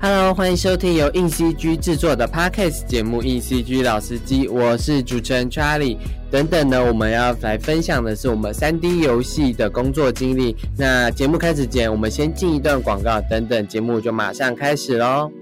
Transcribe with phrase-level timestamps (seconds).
[0.00, 5.98] Hello，欢迎收听由硬 CG 制作的 Podcast 节目《硬 CG 老司机》，我是主持人 Charlie。
[6.30, 10.56] 等等呢，我们要来分享的是我们 3D 游戏的工作经历。
[10.76, 15.32] 那节目开始前，我们先进一段广告，等等节目就马上开始喽。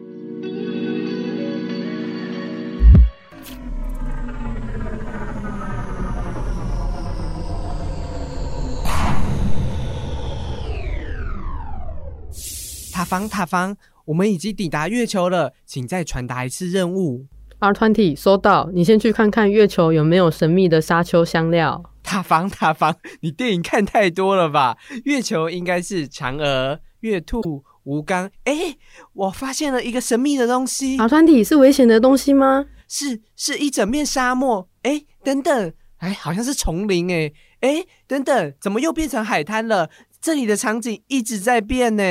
[12.90, 13.76] 塔防，塔防，
[14.06, 17.26] 我们已经抵达月球了，请再传达一次任务。
[17.58, 21.82] R Twenty 收到，你先去看看月球有没有神秘的沙丘香料。
[22.02, 24.76] 塔防，塔防，你电影看太多了吧？
[25.04, 28.30] 月球应该是嫦娥、月兔、吴刚。
[28.44, 28.76] 哎，
[29.12, 32.66] 我发现了一个神秘的东西，R Twenty 是危险的东西吗？
[32.86, 34.68] 是是一整面沙漠。
[34.82, 37.10] 哎，等等，哎，好像是丛林。
[37.10, 39.90] 哎，哎，等等，怎么又变成海滩了？
[40.26, 42.02] 这里的场景一直在变呢。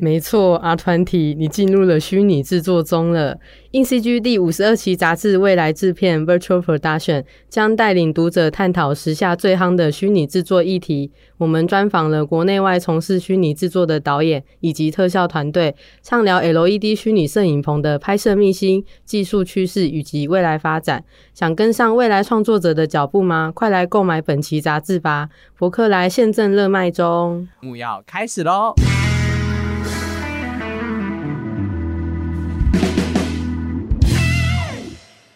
[0.00, 3.36] 没错阿团体你进入了虚拟制作中了。
[3.74, 11.10] 硬 CG 第五十二期杂志未来制片 Virtual Production 将带领读者探讨时下最夯的虚拟制作议题。
[11.38, 21.02] 我们专访了国内外从事虚拟制作的导演以及特效团队，畅聊 LED 虚拟摄影棚的拍摄秘辛、技术趋势以及未来发展。
[21.34, 23.50] 想跟上未来创作者的脚步吗？
[23.52, 25.30] 快来购买本期杂志吧！
[25.58, 27.48] 博客来现正热卖中。
[27.60, 28.72] 幕要开始喽！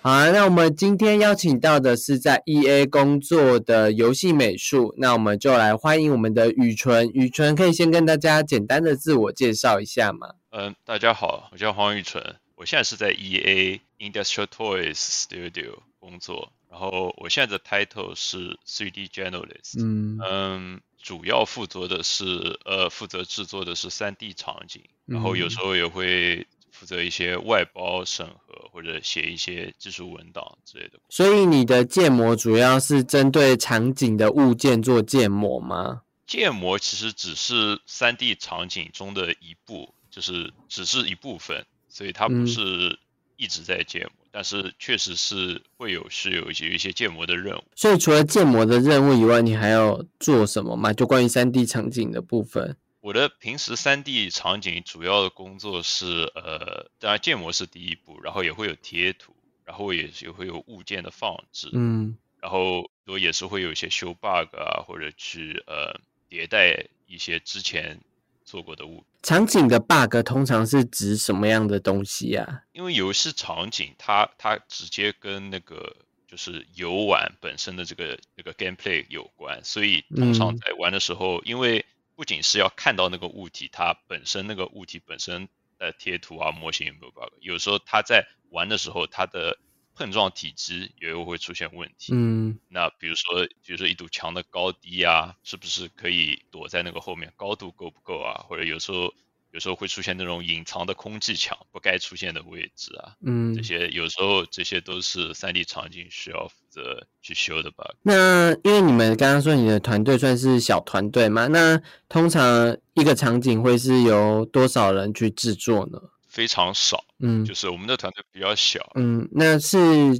[0.08, 7.10] 好啊，那我们今天邀请到的是在 E A 工作的游戏美术，那我们就来欢迎我们的雨纯。
[7.12, 10.28] 雨纯可以先跟大家简单的自我介绍一下吗？
[10.50, 26.46] 嗯，大家好，我叫黄雨纯，我现在是在 E A Industrial Toys Studio 工作，然后我现在的 title 是 3D Journalist，嗯嗯，主要负责的是呃负责制作的是 3D 场景，然后有时候也会
[26.78, 31.00] 负责一些外包审核或者写一些技术文档之类的。
[31.08, 36.02] 所以你的建模主要是针对场景的物件做建模吗？
[36.24, 42.96] 建模其实只是三 D 场景中的一部，就是只是一部分，所以它嗯不是
[43.36, 47.64] 一直在建模，但是确实是会有是有有一些建模的任务。
[47.74, 50.92] 所以除了建模的任务以外，你还要做什么吗？
[50.92, 52.76] 就关于三 D 场景的部分。
[53.00, 62.16] 我的平时三 D 场景主要的工作是，呃，当然建模是第一步，然后也会有贴图，然后也也会有物件的放置，嗯。
[62.40, 65.98] 然后我也是会有一些修 bug 啊，或者去呃
[66.30, 68.00] 迭代一些之前
[68.44, 72.62] 做过的物场景的 bug 通常是指什么样的东西啊？
[72.70, 75.96] 因为游戏场景它它直接跟那个
[76.28, 80.58] 就是游玩本身的这个这个 gameplay 有关，所以通常嗯。
[80.58, 81.84] 在玩的时候，因为
[82.18, 85.48] 不仅是要看到那个物体，它本身那个物体本身
[85.78, 89.56] 的贴图啊模型有没有 bug，有时候它在玩的时候，它的
[89.94, 92.12] 碰撞体积也会出现问题。
[92.12, 97.32] 嗯那比如说，比如说一堵墙的高低啊，是不是可以躲在那个后面？
[97.36, 98.44] 高度够不够啊？
[98.48, 99.14] 或者有时候
[99.52, 103.62] 有时候会出现那种隐藏的空气墙，不该出现的位置啊，嗯这。
[103.62, 107.94] 些有时候这些都是三 D 场景需要负责去修的 bug。
[108.02, 116.00] 那因为你们刚刚说你的团队算是小团队嘛，那通常一个场景会是由多少人去制作呢？
[116.38, 119.76] 非常少，嗯就是我们的团队比较小，嗯，那是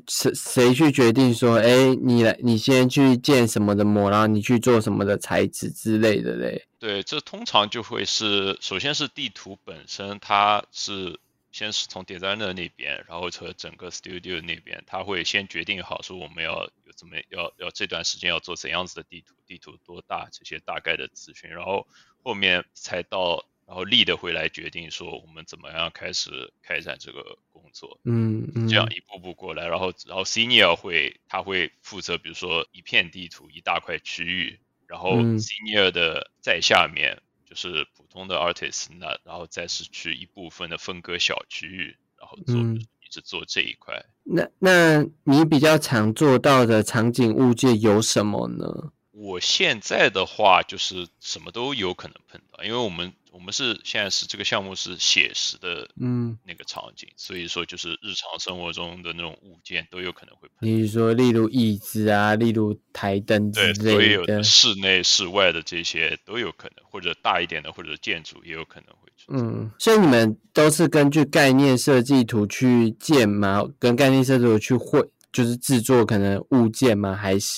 [0.09, 6.67] 谁谁去决定说，哎，你来，你先去建什么的模，然后你去做什么的材质之类的嘞？
[6.81, 11.21] 对，这通常就会是，首先是地图本身，它是
[11.53, 21.87] 先是从 designer 那边，然后和整个 studio 那边，他会先决定好说我们要有怎么要要这段时间要做怎样子的地图，地图多大这些大概的资讯，然后
[22.25, 28.01] 后面才到，然后 lead 会来决定说我们怎么样开始开展这个工作。
[28.05, 44.05] 嗯嗯，这样一步步过来，然后然后 senior 会他会负责，比如说一片地图一大块区域，然后嗯 senior 的在下面就是普通的 artist，那然后再是去一部分的分割小区域，然后做、嗯一直做这一块。
[44.23, 48.93] 那那你比较常做到的场景物件有什么呢？
[49.13, 60.61] 我现在的话就是什么都有可能碰到，因为我们我们是现在是这个项目是写实的嗯，那个场景，所以说就是日常生活中的那种物件都有可能会碰到。
[60.61, 64.43] 比如说，例如椅子啊，例如台灯之对，所以类的有的。
[64.43, 69.09] 室内、室外的这些都有可能，或者大一点的，或者建筑也有可能会。
[69.31, 73.63] 嗯，所以你们都是根据概念设计图去建吗？
[73.79, 77.15] 跟概念设计图去绘，就是制作可能物件吗？
[77.15, 77.57] 还是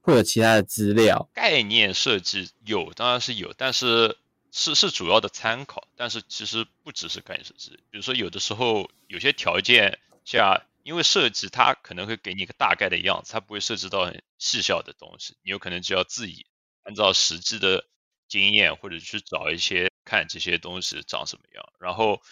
[0.00, 1.30] 会有其他的资料？
[1.32, 4.16] 概念设计有，当然是有，但是
[4.56, 7.70] 是是主要的参考，但是其实不只是概念设计。
[7.90, 16.46] 比如说有的时候有些条件下，因为设计它可能会给你一个大概的样子，它不会涉及到很细小的东西，你有可能就要自己
[16.84, 17.84] 按照实际的
[18.28, 21.72] 经验或者去找一些看这些东西长什么样。
[21.80, 22.22] 然后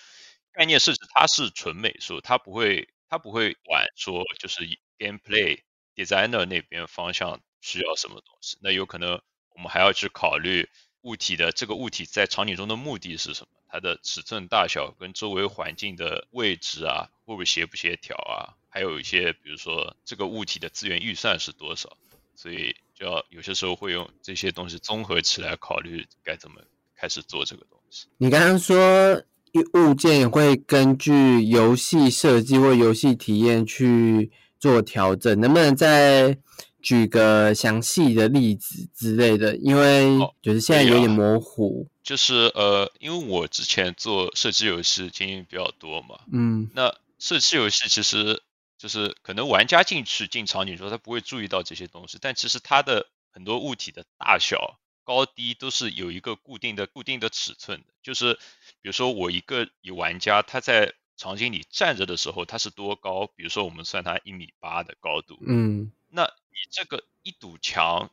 [0.52, 4.62] 概念设计它是纯美术，它不会它不会管说就是
[4.96, 5.60] gameplay
[5.96, 9.20] designer 那边方向需要什么东西，那有可能
[9.56, 10.70] 我们还要去考虑。
[11.02, 13.48] 物体的这个物体在场景中的目的是什么？
[13.68, 18.54] 它的尺寸大小跟周围环境的位置啊，会不会协不协调啊？
[18.68, 21.96] 还有一些，比如说这个物体的资源预算是多少？
[22.36, 26.60] 所以就要有些时候会用这些东西综合起来考虑该怎么
[26.96, 28.06] 开始做这个东西。
[28.18, 29.22] 你刚刚说
[29.74, 36.38] 物件会根据游戏设计或游戏体验去做调整，能不能在？
[36.82, 41.88] 举个详细的例子之类的，因为就是现在有点模糊。
[42.02, 48.42] 就是呃，因为我之前做射击游戏经验比较多嘛，嗯，那射击游戏其实
[48.76, 57.94] 就是可能玩家进去进场景时候，他不会注意到这些东西，但其实它的很多物体的大小、高低都是有一个固定的、固定的尺寸的。
[58.02, 58.34] 就是
[58.80, 63.28] 比如说我一个以玩家他在场景里站着的时候，他是多高？
[63.36, 65.92] 比如说我们算他一米八的高度，嗯。
[66.14, 68.10] 那你这个一堵墙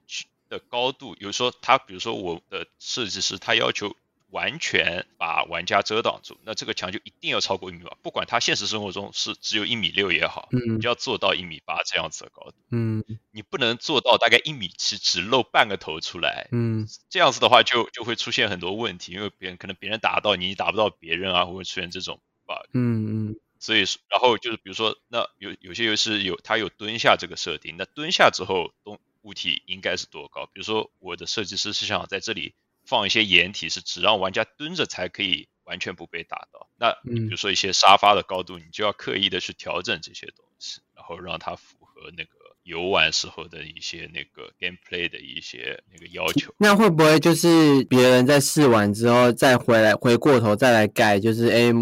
[0.50, 3.96] 的高度，比如说他，比如说我的设计师，他要求
[4.32, 23.40] 完全把玩家遮挡住，那这个墙就一定要超过一米八，不管他现实生活中是只有一米六也好，你，就要做到一米八这样子的高度，嗯，你不能做到大概一米七，只露半个头出来，嗯，这样子的话就就会出现很多问题，因为别人可能别人打到你，你打不到别人啊，会出现这种 bug，嗯嗯。
[23.60, 23.80] 所以，
[24.10, 30.46] 然后就是比如说，那有有些游戏有它有蹲下这个设定，那蹲下之后，东物体应该是多高？
[30.46, 32.54] 比如说，我的设计师是想在这里
[32.86, 36.70] 放一些掩体，是只让玩家蹲着才可以完全不被打到。
[36.78, 42.32] 那比如说一些沙发的高度，你就要刻意的去调整这些东西，然后让它符合那个
[42.64, 46.56] 游玩时候的一些那个 gameplay 的一些那个要求。
[46.58, 51.20] 那会不会就是别人在试完之后再回来回过头再来改？
[51.20, 51.74] 就是哎。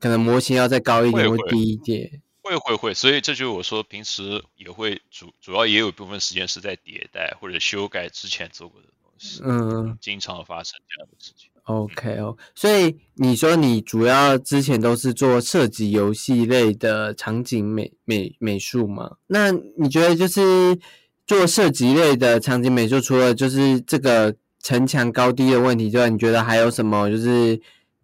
[0.00, 11.50] 可能模型要再高一点或低一点，会会会，所以这就是我说平时也会主主要也有一部分时间是在迭代或者修改之前做过的东西，嗯，经常发生这样的事情。
[11.64, 19.16] OK 哦，所以你说你主要之前都是做设计游戏类的场景美美美术吗？
[19.26, 20.78] 那你觉得就是
[21.26, 27.60] 做设计类的场景美术，除了就是这个城墙高低的问题之外，你觉得还有什么就是？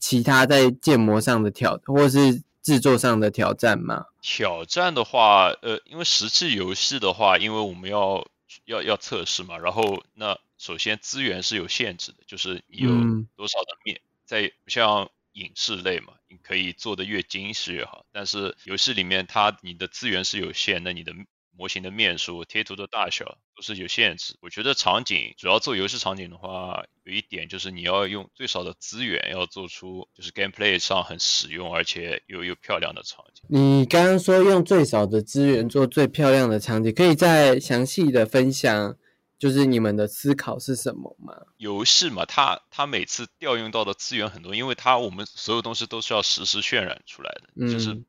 [0.06, 4.05] 其他在建模上的挑，或是制作上的挑战吗？
[4.21, 8.29] 挑战的话，呃，因为实际游戏的话，因为我们要
[8.67, 12.91] 要要测试嘛，然后那首先资源是有限制的，就是你有
[13.35, 21.15] 多少的面，在像影视类嘛，你可以做的越精细越好，但是游戏里面它你的资源是有限，那你的。
[21.56, 24.37] 模型的面数、贴图的大小都是有限制。
[24.41, 33.45] 我觉得场景主要做游戏场景的话，有一点就是你要用最少的资源，要做出就是 gameplay 上很实用而且又又漂亮的场景。
[33.49, 38.97] 你刚刚说用最少的资源做最漂亮的场景，可以再详细的分享，
[39.39, 41.35] 就是你们的思考是什么吗？
[41.59, 48.03] 游戏嘛，它它每次调用到的资源很多，因为它我们所有东西都是要实时渲染出来的，就是。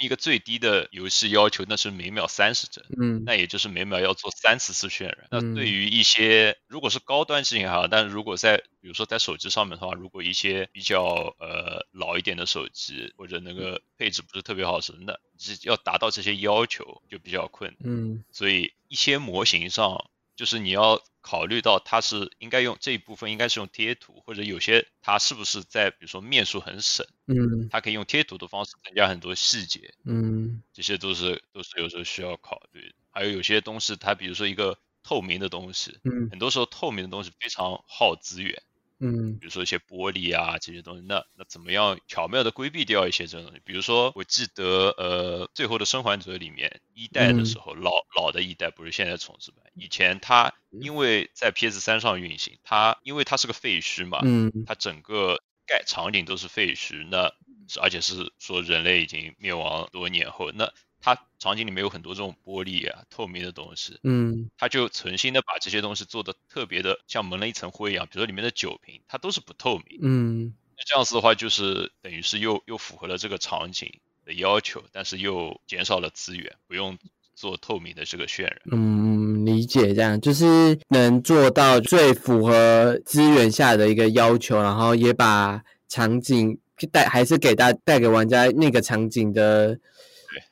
[0.00, 5.28] 一个最低的游戏要求，那是每秒三十帧，嗯，那也就是每秒要做三十次渲染。
[5.30, 15.18] 那对于一些如果是高端机型还好，但如果在比如说在手机上面的话，如果一些比较呃老一点的手机或者那个配置不是特别好使，那
[15.62, 17.90] 要达到这些要求就比较困难。
[17.90, 20.10] 嗯，所以一些模型上。
[20.36, 32.94] 就是你要考虑到它是应该用这一部分应该是用贴图，或者有些它是不是在比如说面数很省，嗯，它可以用贴图的方式增加很多细节，嗯，这些都是都是有时候需要考虑。
[33.10, 38.62] 还有有些东西它比如说一个透明的东西，嗯，很多时候透明的东西非常耗资源。
[39.00, 43.62] 嗯，比如说一些玻璃啊这些东西，那那怎么样巧妙的规避掉一些这种东西？
[43.64, 57.32] 比如说，我记得呃，最后的生还者里面一代的时候，老老的一代不是现在重置版，以前它因为在 PS 三上运行，它因为它是个废墟嘛，嗯，它整个盖场景都是废墟，那
[57.80, 60.72] 而且是说人类已经灭亡多年后，那。
[61.00, 73.92] 它场景里面有很多这种玻璃啊，透明的东西，嗯，它就存心的把这些东西做的特别的像蒙了一层灰一样，比如说里面的酒瓶，它都是不透明，嗯，那这样子的话就是等于是又又符合了这个场景
[74.26, 76.98] 的要求，但是又减少了资源，不用
[77.34, 78.60] 做透明的这个渲染。
[78.70, 86.58] 嗯，理解这样，就是能做到最符合资源下的一个要求，然后也把场景
[86.92, 89.78] 带还是给大带给玩家那个场景的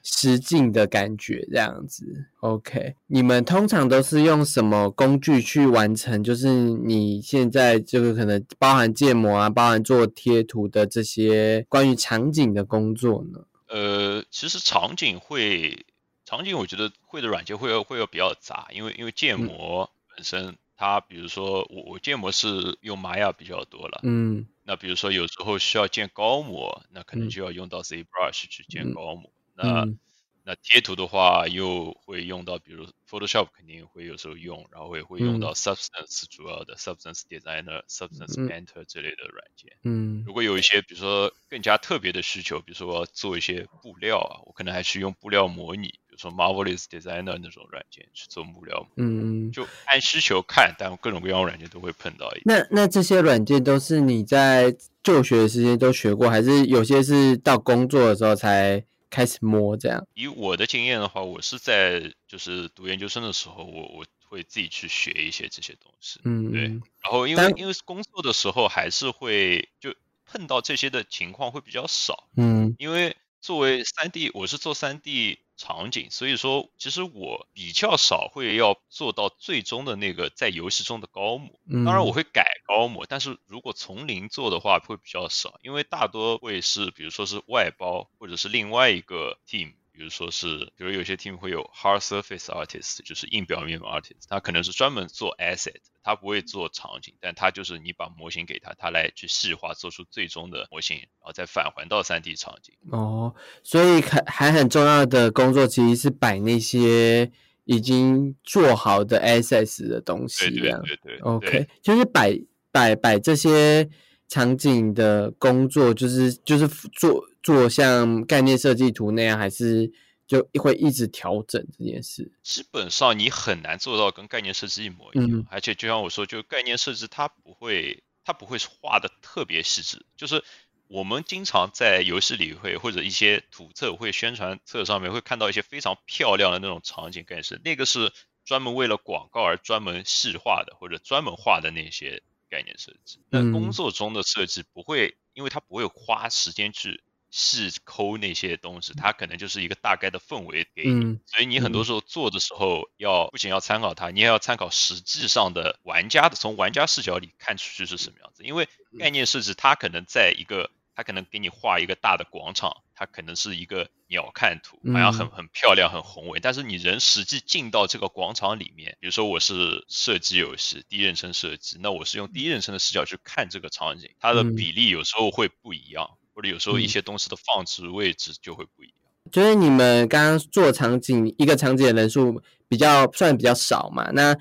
[0.02, 2.26] 实境的感觉，这样子。
[2.40, 6.22] OK，你们通常都是用什么工具去完成？
[6.22, 13.40] 就是你现在这个可能包含建模啊，包含做贴图的这些关于场景的工作呢？
[13.68, 15.84] 呃，其实场景会，
[16.24, 29.30] 场景我觉得会的软件会会有比较杂，因为因为建模本身它，比如说我我建模是用玛雅比较多了，嗯那比如说有时候需要建高模，那可能嗯就要用到 ZBrush 去建高模。
[29.58, 29.98] 那嗯
[30.44, 39.76] 那贴图的话，又会用到，比如 Photoshop 肯定会有时候用，然后也会用嗯到 Substance 主要的 Substance Designer、Substance 嗯 Mentor 这类的软件。
[39.84, 49.52] 嗯如果有一些，比如说更加特别的需求，比如说我要做一些布料啊，我可能还是用布料模拟，比如说 Marvelous Designer 那种软件去做布料，嗯嗯。
[49.52, 52.40] 就按需求看，但各种各样的软件都会碰到一。
[52.46, 60.06] 那那这些软件都是你在就学的时间都学过，还是有些是到工作的时候才开始摸这样？
[60.14, 66.20] 以我的经验的话，我是在就是读研究生的时候，我我会自己去学一些这些东西。
[66.24, 69.94] 嗯，对嗯然后因为因为工作的时候还是会就
[70.26, 81.50] 碰到这些的情况会比较少，嗯因为作为三 D，我是做三 D 场景，所以说其实我比较少会要做到最终的那个在游戏中的高模。
[81.66, 89.74] 嗯，当然我会改高模，但是如果从零做的话会比较少，因为大多会是比如说是外包或者是另外一个 team。
[89.98, 102.72] 比如说是，比如有些 team 会有 hard surface artist，就是硬表面 artist，他可能是专门做 asset，他不会做场景，但他就是你把模型给他，他来去细化，做出最终的模型，然后再返还到 3D 场景。
[102.92, 107.28] 哦，所以还还很重要的工作其实是摆那些
[107.64, 110.70] 已经做好的 SS 的东西，对对。
[110.70, 112.38] 对对 OK，就是摆
[112.70, 113.90] 摆摆这些
[114.28, 119.90] 场景的工作，就是就是做做像概念设计图那样，还是
[120.26, 122.30] 就会一直调整这件事。
[122.42, 130.44] 基本上你很难做到跟概念设计一模一样，嗯而且就像我说，就概念设计它不会，它不会画的特别细致，就是
[130.88, 138.12] 我们经常在游戏里会或者一些图册会宣传册上面会看到一些非常漂亮的那种场景概念设计，那个是
[138.44, 143.20] 专门为了广告而专门细化的或者专门画的那些概念设计。
[143.30, 151.04] 那嗯工作中的设计不会，因为它不会花时间去细抠那些东西，它可能就是一个大概的氛围给你。
[151.04, 158.42] 嗯所以你很多时候做的时候要不仅要参考它，你也要参考实际上的玩家的从玩家视角里看出去是什么样子。
[158.44, 158.68] 因为
[158.98, 166.40] 概念设计它可能在一个，它可能给你画一个大的广场，它可能是一个鸟瞰图，好像很嗯很漂亮、很宏伟。
[166.40, 178.94] 但是你人实际进到这个广场里面，比如说我是射击游戏第一人称射击，那我是用第一人称的视角去看这个场景，它的嗯比例有时候会不一样，或者有时候一嗯些东西的放置位置就会不一样。
[179.32, 184.36] 就是你们刚刚做场景，一个场景的人数比较算比较少嘛，那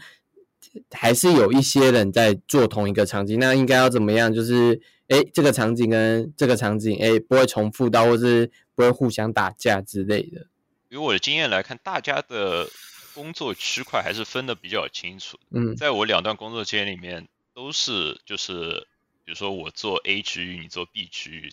[0.91, 4.31] 还是有一些人在做同一个场景，那应该要怎么样？
[4.31, 10.45] 就是哎，这个场景跟这个场景，哎，不会重复到，或是不会互相打架之类的。
[10.89, 12.69] 以我的经验来看，大家的
[13.15, 15.39] 工作区块还是分的比较清楚。
[15.49, 18.85] 嗯在我两段工作间里面，都是就是，
[19.25, 21.51] 比如说我做 A 区域，你做 B 区域，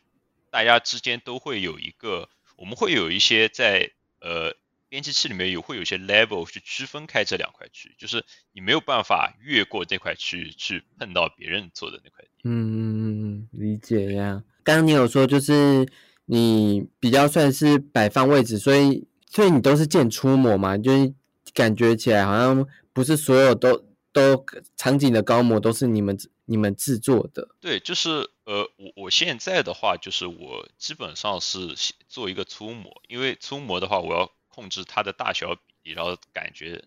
[0.55, 4.55] 大家之间都会有一个，我们会有一些在呃
[4.89, 12.25] 编辑器里面有会有一些 level 去区分开这两块区域，就是你没有办法越过这块区域去碰到别人做的那块。
[12.45, 14.45] 嗯，理解呀。
[14.63, 15.89] 刚刚你有说，就是
[16.27, 21.13] 你比较算是摆放位置，所以所以你都是建出模嘛，就是
[21.53, 24.47] 感觉起来好像不是所有都都
[24.77, 27.49] 场景的高模都是你们你们制作的。
[27.61, 36.85] 对，就是呃，我我现在的话，就是我基本上是先做一个粗模，因为粗模的话，我要控制它的大小比例，然后感觉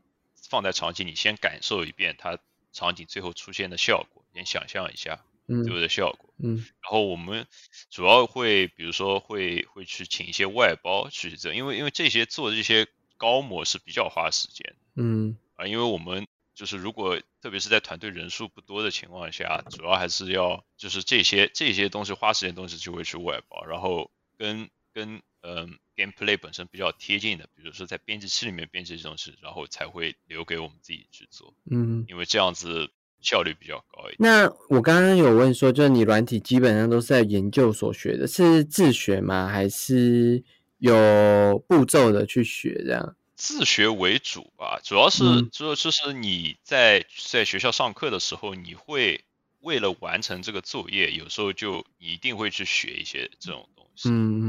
[0.50, 2.38] 放在场景里，先感受一遍它
[2.72, 6.34] 场景最后出现的效果，先想象一下嗯最后的效果。
[6.40, 7.48] 嗯然后我们
[7.90, 12.88] 主要会，比如说会会去请一些外包去做，因为因为这些做这些
[13.18, 14.76] 高模是比较花时间。
[14.96, 24.10] 嗯啊，因为我们就是如果特别是在团队人数不多的情况下，主要还是要就是这些这些东西花时间的东西就会去外包，然后
[24.40, 32.04] 跟跟嗯 gameplay 本身比较贴近的，比如说在编辑器里面编辑这种事，然后才会留给我们自己去做，嗯。
[32.10, 32.90] 因为这样子
[33.22, 34.18] 效率比较高一点。
[34.18, 39.48] 那我刚刚有问说，就是你软体基本上都是在研究所学的，是自学吗？
[39.48, 40.44] 还是
[40.80, 43.16] 有步骤的去学这样？
[43.38, 49.24] 自学为主吧，主要是嗯就就是你在在学校上课的时候，你会
[49.62, 54.10] 为了完成这个作业，有时候就你一定会去学一些这种东西。
[54.10, 54.44] 嗯嗯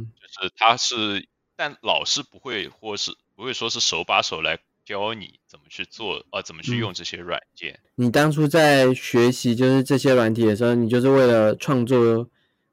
[0.00, 7.78] 嗯就是他是，但老师不会或是不会说是手把手来教你怎么去做，呃，怎么去嗯用这些软件。
[7.94, 12.28] 你当初在学习就是这些软体的时候，你就是为了创作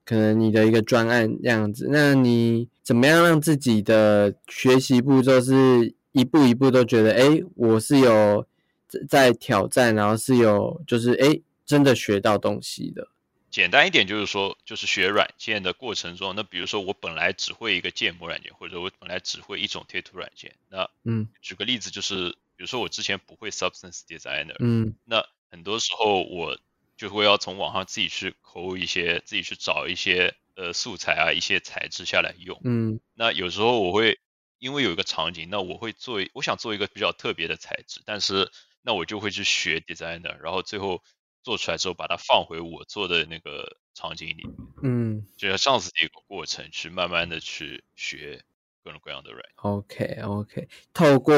[0.05, 1.88] 可能你的一个专案这样子。
[1.89, 8.46] 那你怎么样让自己的学习步骤是一步一步都觉得，哎，我是有
[8.88, 13.08] 在在挑战，然后是有就是哎真的学到东西的。
[13.50, 26.58] 简单一点就是说，就是学软件的过程中，那比如说我本来只会一个建模软件，或者我本来只会一种贴图软件，那嗯举个例子就是，比如说我之前不会 Substance Designer，嗯那很多时候我
[27.01, 32.62] 就会要从网上自己去抠一些，自己去找一些呃素材啊，一些材质下来用。
[32.63, 34.20] 嗯那有时候我会
[34.60, 38.51] 因为有一个场景，那我会做，我想做一个比较特别的材质，但是
[38.84, 41.01] 那我就会去学 designer，然后最后
[41.41, 44.53] 做出来之后把它放回我做的那个场景里面，
[44.84, 48.43] 嗯就像这样子的一个过程，去慢慢的去学
[48.84, 49.53] 各种各样的软件。
[49.55, 51.34] ，OK OK，透过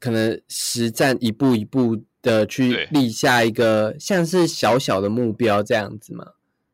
[0.00, 6.26] 可能实战一步一步的去立下一个像是小小的目标这样子吗。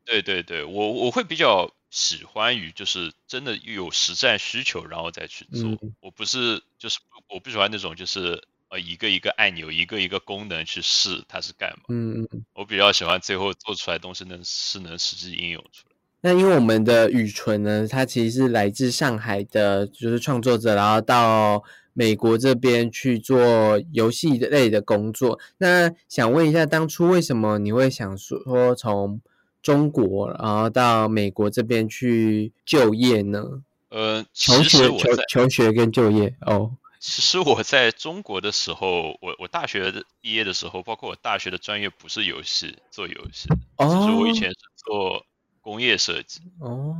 [0.03, 5.69] 对对对，我我会比较喜欢于就是真的有实战需求，然后再去做。
[5.69, 6.97] 嗯我不是就是
[7.29, 11.83] 我不喜欢那种就是呃一个一个按钮，一个一个功能去试它是干嘛。
[11.89, 12.43] 嗯嗯。
[12.55, 15.95] 我比较喜欢最后做出来的东西能是能实际应用出来。
[16.25, 21.61] 那因为我们的雨纯呢，他其实是来自上海的，就是创作者，然后到
[21.93, 25.39] 美国这边去做游戏类的工作。
[25.57, 29.21] 那想问一下，当初为什么你会想说从
[29.61, 33.63] 中国，然后到美国这边去就业呢？
[33.89, 45.23] 呃，求其实学、求求学跟就业哦，其实我在中国的时候，我我大学的毕业的时候，包括我大学的专业不是游戏，做游戏，只哦是我以前是做
[45.61, 46.41] 工业设计。
[46.59, 46.97] 哦，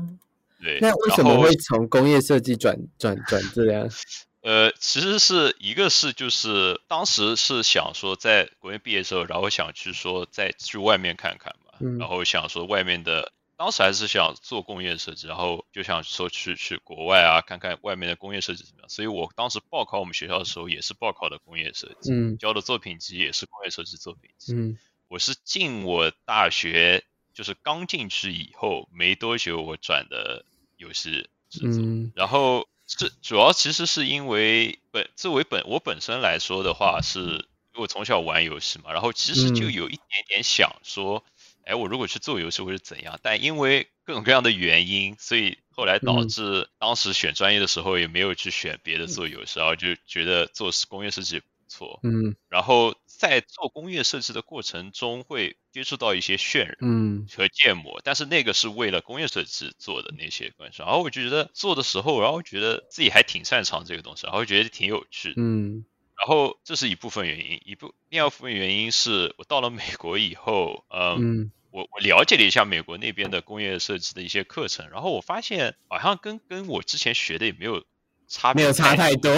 [0.61, 3.89] 对，那为什么会从工业设计转转转这样？
[4.43, 11.97] 呃，其实是一个是就是当时是想说在国内毕业的时候，然后想去说再去外面看看嘛，嗯。
[11.97, 22.37] 然后想说外面的，当时还是想做工业设计，然后就想说去去国外啊看看外面的工业设计怎么样，所以我当时报考我们学校的时候也是报考的工业设计，嗯。
[22.37, 24.77] 交的作品集也是工业设计作品集，嗯。
[25.07, 30.43] 我是进我大学就是刚进去以后没多久我转的
[30.75, 32.11] 游戏制作，嗯。
[32.13, 41.23] 然后这主要其实是因为本作为本我本身来说的话，是因为我从小玩游戏嘛，然后其实就嗯有一点点想说，
[41.65, 43.19] 哎，我如果去做游戏会是怎样？
[43.23, 51.99] 但因为各种各样的原因，所以后来导嗯致当时选专业的时候也没有去选别的做游戏，然后就觉得做工业设计不错。
[52.03, 56.75] 嗯然后在做工业设计的过程中，会接触到一些渲染。
[56.81, 65.85] 嗯和建模，但是那个是为了工业设计做的那些关系，然后我就觉得做的时候，然后觉得自己还挺擅长这个东西，然后觉得挺有趣的，嗯
[66.19, 77.85] 然后这是一部分原因，一部另外一部分原因是我到了美国以后，嗯，嗯我我了解了一下美国那边的工业设计的一些课程，然后我发现好像跟跟我之前学的也没有
[78.27, 79.31] 差别，没有差太多。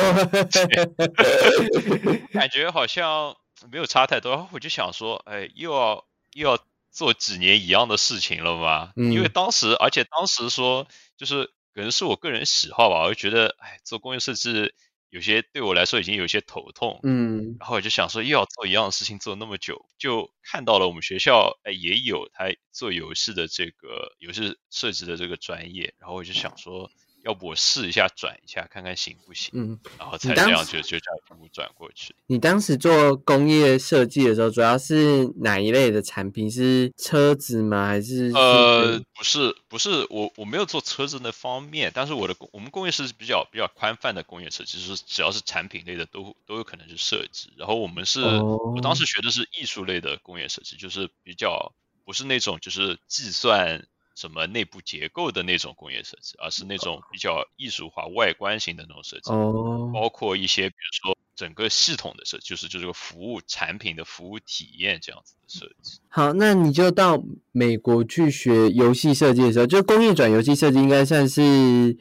[2.34, 3.38] 感觉好像
[3.72, 6.60] 没有差太多，然后我就想说，哎，又要又要
[6.91, 8.91] 做几年一样的事情了吗？
[8.96, 10.88] 嗯因为当时，而且当时说，
[11.18, 14.74] 就是可能是我个人喜好吧，我就觉得，哎，做工业设计
[15.10, 17.00] 有些对我来说已经有些头痛。
[17.04, 26.91] 嗯然后我就想说，又要做一样的事情做那么久，就看到了我们学校哎也有他做游戏的这个游戏设计的这个专业，然后我就想说，
[27.25, 32.15] 要不我试一下转一下，看看行不行，嗯，然后才这样就就这样一步转过去。
[32.27, 36.49] 你当时做工业设计的时候，主要是哪一类的产品？
[36.49, 37.88] 是车子吗？
[37.88, 47.51] 还是是呃，不是，不是，我我没有做车子那方面，但是我的工我们工业设计比较比较宽泛的工业设计，就是只要是产品类的都都有可能是设计。
[47.57, 51.73] 然后我们是，我当时学的是艺术类的工业设计，就是比较
[52.05, 59.32] 不是那种就是计算什么内部结构的那种工业设计，而是那种比较艺术化、外观型的那种设计。
[59.32, 65.99] 哦，包括一些比如说整个系统的设计，就是就是个服务产品的服务体验这样子的设计。
[66.08, 71.97] 好，那你就到美国去学游戏设计的时候，就工业转游戏设计，应该算是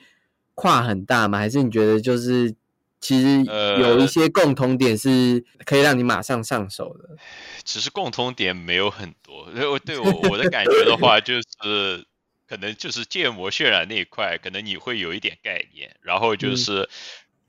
[0.55, 1.39] 跨很大吗？
[1.39, 2.55] 还是你觉得就是
[3.05, 7.17] 其实呃有一些共同点是可以让你马上上手的？
[7.65, 12.07] 其实共同点没有很多，对我对我我的感觉的话，就是
[12.47, 16.57] 可能就是建模渲染那一块，可能你会有一点概念，然后就嗯。
[16.57, 16.89] 是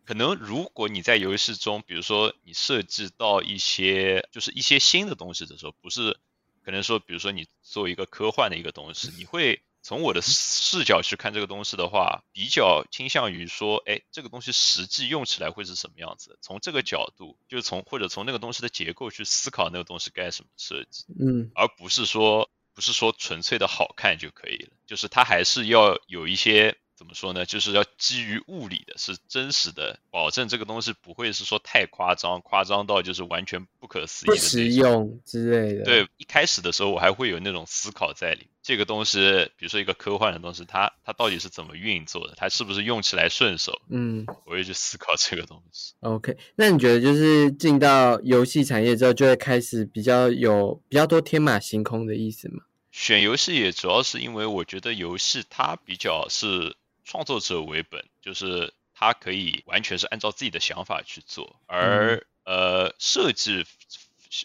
[0.05, 6.17] 可能如果你在游戏中，比如说你设置到一些就是一些新的东西的时候，不是
[6.63, 16.39] 可能说，比如说你做一个科幻的一个东西，你会从我的视角去看这个东西的话，比较倾向于说，哎，这个东西实际用起来会是什么样子？
[16.41, 21.51] 从这个角度，就是从或者从那个东西的结构去思考那个东西该什么设计，嗯。
[21.53, 27.45] 而不是说不是说纯粹的好看就可以了，就是它还是要有一些怎么说呢？
[27.45, 34.69] 就是要基于物理的，是真实的，保证这个东西不会是说太夸张，夸张到就是完全不可思议的不实。
[34.69, 38.47] 用之类的。，对，一开始的时候我还会有那种思考在里面。
[38.63, 39.19] 这个东西，
[39.57, 42.33] 比如说一个科幻的东西，它它到底是怎么运作的？
[42.35, 43.79] 它是不是用起来顺手？
[43.89, 45.93] 嗯我会去思考这个东西。
[45.99, 46.35] ，OK。
[46.55, 52.63] 那你觉得就是进到游戏产业之后，就会开始比较有比较多天马行空的意思吗？
[52.91, 56.75] 选游戏也主要是因为我觉得游戏它比较是
[57.05, 63.65] 创作者为本，就是他可以完全是按照自己的想法去做，而、呃设计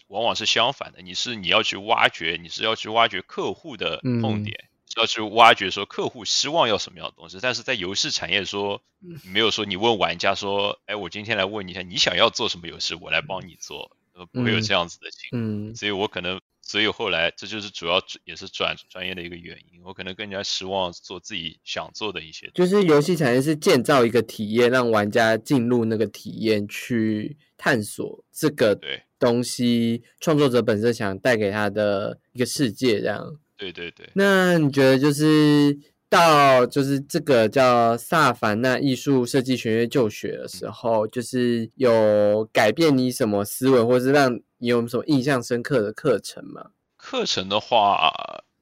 [0.07, 4.45] 往往是相反的，你是你要去挖掘，你是要去挖掘客户的痛嗯。
[4.45, 4.65] 点。
[4.93, 8.83] 是要去挖掘说客户希望要什么样的东西，但是在游戏产业说，
[9.23, 15.71] 没有说你问玩家说，哎，我今天来问你一下，你想要做什么游戏，我来帮你做，呃，不会有嗯这样子的情况。
[15.71, 15.77] 嗯。
[15.77, 19.83] 所以我可能，所以后来这就是主要也是转专业的一个原因。
[19.85, 22.49] 我可能更加希望做自己想做的一些。
[22.55, 28.79] 就是游戏产业是建造一个体验，让玩家进入那个体验去探索这个
[29.19, 33.41] 东西，创作者本身想带给他的一个世界，这样。
[33.57, 35.77] 对对对，那你觉得就是
[36.11, 46.73] 到就是这个叫萨凡纳艺术设计学院就学的时候，就是有改变你什么思维，或是让你有什么印象深刻的课程吗？
[46.97, 48.13] 课程的话，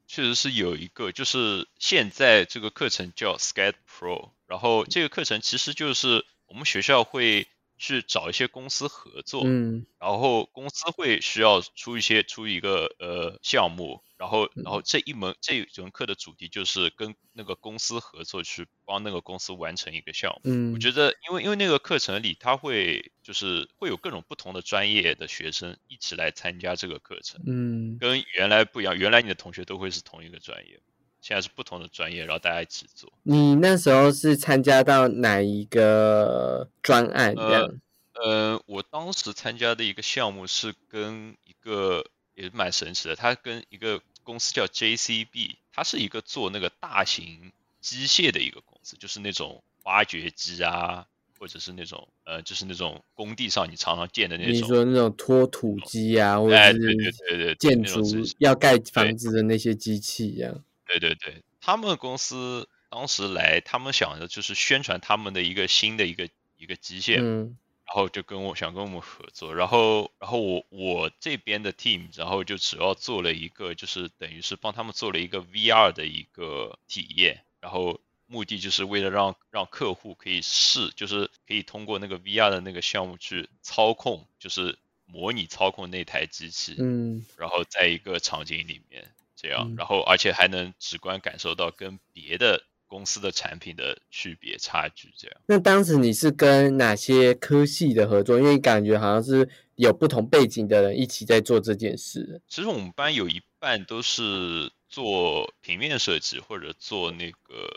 [0.07, 20.41] 确实是有一个，就是现在这个课程叫 Skate Pro，然后这个课程其实就是我们学校会去找一些公司合作，嗯然后公司会需要出一些出一个呃项目，然后然后这一门这一门课的主题就是跟那个公司合作，去帮那个公司完成一个项目。
[20.45, 28.99] 嗯，我觉得，因为因为那个课程里，他会就是会有各种不同的专业的学生一起来参加这个课程，嗯跟原来不一样。
[28.99, 30.81] 原来你的同学都会是同一个专业，
[31.29, 33.13] 现在是不同的专业，然后大家一起做。
[33.23, 37.81] 你那时候是参加到哪一个专案这样？
[38.15, 51.05] 呃，我当时参加的一个项目是跟一个也蛮神奇的，它跟一个公司叫 JCB，它是一个做那个大型机械的一个公司，就是那种挖掘机啊，
[51.39, 58.01] 或者是那种呃，就是那种工地上你常常见的那种，你说那种拖土机啊，或哎，者是建筑
[58.39, 60.65] 要盖房子的那些机器这样？
[60.89, 67.57] 对对对，他们公司当时来，他们想着就是宣传他们的一个新的一个一个机械，嗯。
[67.87, 87.25] 然后就跟我想跟我们合作，然后然后我我这边的 team，然后就主要做了一个，就是等于是帮他们做了一个 VR 的一个体验，然后目的就是为了让让客户可以试，就是可以通过那个 VR 的那个项目去操控，就是模拟操控那台机器，嗯。
[87.39, 95.41] 然后在一个场景里面这样嗯，然后而且还能直观感受到跟别的公司的产品的区别差距，这样。
[95.47, 98.39] 那当时你是跟哪些科系的合作？
[98.39, 102.41] 因为感觉好像是有不同背景的人一起在做这件事。
[102.49, 107.71] 其实我们班有一半都是做平面设计或者做那个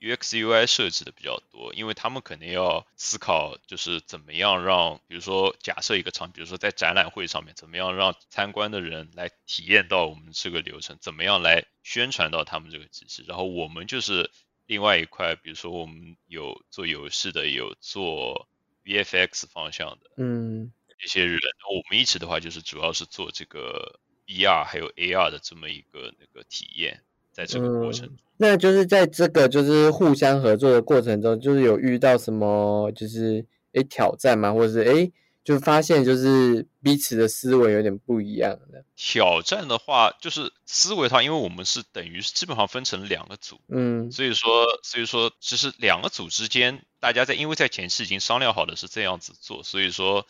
[0.00, 14.30] UX UI 设计的比较多，因为他们肯定要思考，就是怎么样让，比如说假设一个场，比如说在展览会上面，怎么样让参观的人来体验到我们这个流程，怎么样来宣传到他们这个机器，然后我们就是
[14.66, 18.48] 另外一块，比如说我们有做游戏的，有做
[18.84, 20.72] VFX 方向的，嗯。
[21.00, 27.04] 一些人，那我们一起的话，就是主要是做这个 VR 还有 AR 的这么一个那个体验，
[27.38, 34.52] 在这个过程那就是在这个就是互相合作的过程中，就是有遇到什么就是诶挑战吗？
[34.52, 35.12] 或者是诶
[35.44, 38.84] 就发现就是彼此的思维有点不一样的。
[38.96, 50.26] 挑战的话，就是思维的话，因为我们是等于是基本上分成两个组，嗯所以说所以说其实两个组之间，大家在因为在前期已经商量好的是这样子做，所以说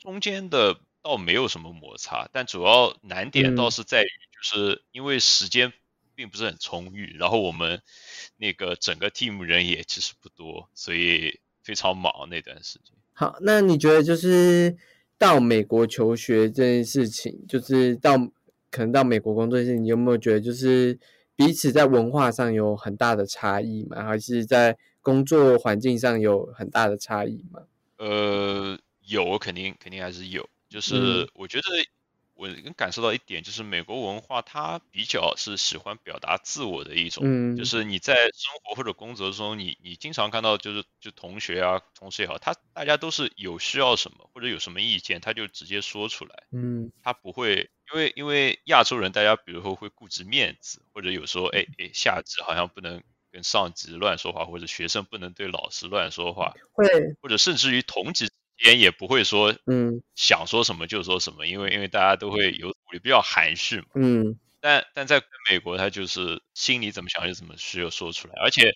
[0.00, 5.72] 中间的倒没有什么摩擦，但主要难点嗯倒是在于，就是因为时间
[6.20, 7.80] 并不是很充裕，然后我们
[8.36, 12.94] 那个整个 team 人也其实不多，所以非常忙那段时间。
[13.14, 14.76] 好，那你觉得就是
[15.16, 18.18] 到美国求学这件事情，就是到
[18.70, 20.98] 可能到美国工作这件事情，你有没有觉得就是
[21.34, 24.04] 彼此在文化上有很大的差异吗？
[24.04, 27.62] 还是在工作环境上有很大的差异吗？
[27.96, 31.64] 呃，有肯定肯定还是有，就是我觉得
[32.40, 37.54] 我能感受到一点，就是美国文化它比较是喜欢表达自我的一种，嗯。
[37.54, 46.90] 就是你在生活或者工作中，你你经常看到就是就同学啊同事也好，他大家都是有需要什么或者有什么意见，他就直接说出来，嗯。
[47.02, 56.86] 他不会因为因为亚洲人大家比如说会顾及面子，或者有时候哎哎下级好像不能跟上级乱说话，或者学生不能对老师乱说话，会。
[57.20, 58.32] 或者甚至于同级之
[58.64, 60.02] 间也不会说嗯。
[60.14, 63.86] 想说什么就说什么，因为因为大家都会有比较含蓄嘛。
[63.94, 64.38] 嗯。
[64.60, 68.74] 但但在美国，他就是心里怎么想就怎么需要说出来，而且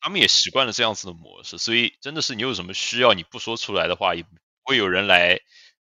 [0.00, 4.28] 他们也习惯了这样子的模式，所以真的是你有什么需要你不说出来的话，也不
[4.64, 5.38] 会有人来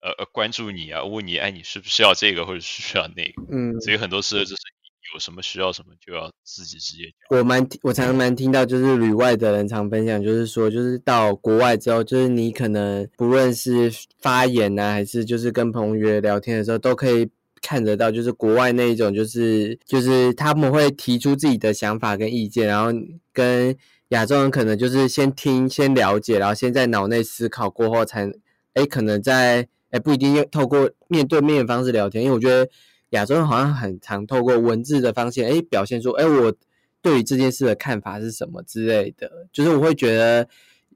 [0.01, 4.76] 呃呃关注你啊，问你哎你需不需要这个或者需不需要那个，嗯，所以很多时候就是你
[5.13, 7.37] 有什么需要什么就要自己直接讲。
[7.37, 17.29] 我蛮我常常蛮听到，就是旅外的人常分享，就是说，就是到国外之后，就是你可能不论是发言呐、还是就是跟朋友聊天的时候，都可以
[17.61, 22.91] 看得到，就是国外那一种，就是就是他们会提出自己的想法跟意见，然后
[23.33, 23.75] 跟
[24.09, 28.31] 亚洲人可能就是先听、先了解，然后先在脑内思考过后才，
[28.73, 32.69] 哎，可能在哎不一定透过面对面的方式聊天，因为我觉得
[33.11, 36.53] 亚洲人好像很常透过文字的方式，哎，表现出哎我
[37.01, 40.47] 对于这件事的看法是什么之类的，就是我会觉得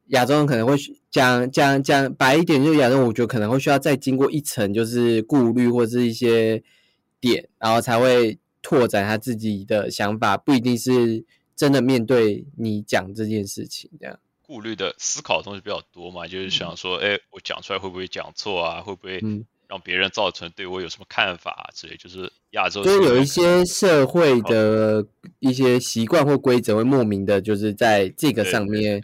[0.07, 0.75] 亚洲人可能会
[1.09, 6.61] 讲讲讲白一点，就是亚洲人我觉得可能会需要再经过一层，就是顾虑或是一些
[7.21, 11.23] 点，然后才会拓展他自己的想法，不一定是
[11.55, 14.19] 真的面对你讲这件事情这样。
[14.41, 18.81] 顾虑的思考的东西比较多嘛，就是想说，哎，我讲出来会不会讲错啊？
[18.81, 21.95] 会不会嗯让别人造成对我有什么看法啊之类？
[21.95, 25.07] 就是亚洲就是有一些社会的
[25.39, 29.01] 一些习惯或规则会莫名的，就是在这个上面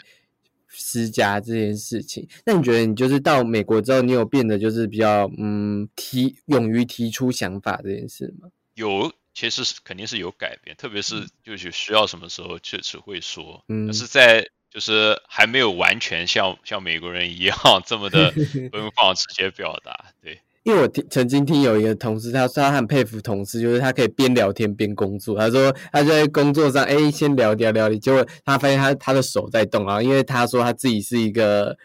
[0.68, 2.28] 施加这件事情。
[2.46, 8.50] 那你觉得你就是到美国之后，你有变得就是比较嗯提勇于提出想法这件事吗？
[8.74, 18.32] 有，其实是肯定是有改变，特别是就是需要什么时候确实会说，嗯但是在就是还没有完全像像美国人一样 这么的
[18.70, 20.42] 奔放直接表达，对。
[20.68, 25.40] 因为我听曾经听有一个同事，他说他很佩服同事，就是他可以边聊天边工作。
[25.40, 31.78] 他说他在工作上，哎，先聊聊聊，结果他发现他他的手在动啊，因为他说他自己是一个，